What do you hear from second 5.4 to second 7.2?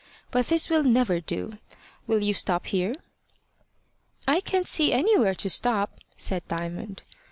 stop," said Diamond.